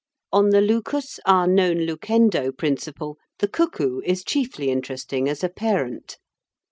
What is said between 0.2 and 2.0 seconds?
On the lucus a non